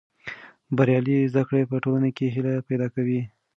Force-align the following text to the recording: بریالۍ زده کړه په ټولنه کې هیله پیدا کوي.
بریالۍ 0.77 1.15
زده 1.31 1.43
کړه 1.47 1.69
په 1.71 1.77
ټولنه 1.83 2.09
کې 2.17 2.33
هیله 2.35 2.53
پیدا 2.69 2.87
کوي. 2.95 3.21